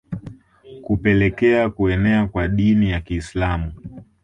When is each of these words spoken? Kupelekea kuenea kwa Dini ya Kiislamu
Kupelekea 0.81 1.69
kuenea 1.69 2.27
kwa 2.27 2.47
Dini 2.47 2.91
ya 2.91 3.01
Kiislamu 3.01 3.71